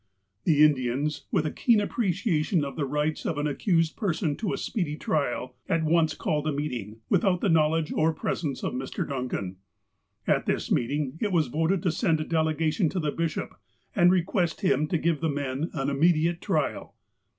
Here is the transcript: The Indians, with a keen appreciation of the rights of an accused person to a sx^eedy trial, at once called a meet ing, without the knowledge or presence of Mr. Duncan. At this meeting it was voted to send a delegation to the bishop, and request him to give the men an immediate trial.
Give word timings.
The 0.45 0.63
Indians, 0.63 1.27
with 1.31 1.45
a 1.45 1.51
keen 1.51 1.79
appreciation 1.79 2.65
of 2.65 2.75
the 2.75 2.87
rights 2.87 3.23
of 3.23 3.37
an 3.37 3.45
accused 3.45 3.95
person 3.95 4.35
to 4.37 4.51
a 4.51 4.55
sx^eedy 4.55 4.99
trial, 4.99 5.55
at 5.69 5.83
once 5.83 6.15
called 6.15 6.47
a 6.47 6.51
meet 6.51 6.71
ing, 6.71 7.01
without 7.07 7.39
the 7.41 7.49
knowledge 7.49 7.93
or 7.93 8.11
presence 8.11 8.63
of 8.63 8.73
Mr. 8.73 9.07
Duncan. 9.07 9.57
At 10.25 10.47
this 10.47 10.71
meeting 10.71 11.19
it 11.21 11.31
was 11.31 11.49
voted 11.49 11.83
to 11.83 11.91
send 11.91 12.19
a 12.19 12.23
delegation 12.23 12.89
to 12.89 12.99
the 12.99 13.11
bishop, 13.11 13.53
and 13.95 14.11
request 14.11 14.61
him 14.61 14.87
to 14.87 14.97
give 14.97 15.21
the 15.21 15.29
men 15.29 15.69
an 15.75 15.87
immediate 15.91 16.41
trial. 16.41 16.95